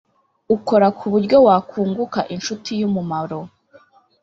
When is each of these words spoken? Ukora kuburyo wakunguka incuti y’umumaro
Ukora 0.55 0.87
kuburyo 0.97 1.37
wakunguka 1.47 2.19
incuti 2.33 2.71
y’umumaro 2.79 3.39